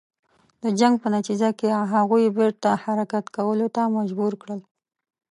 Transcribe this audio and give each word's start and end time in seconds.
د 0.63 0.65
جنګ 0.79 0.95
په 1.03 1.07
نتیجه 1.15 1.49
کې 1.59 1.67
هغوی 1.93 2.25
بیرته 2.37 2.69
حرکت 2.83 3.25
کولو 3.35 3.67
ته 3.75 3.81
مجبور 3.97 4.33
کړل. 4.41 4.59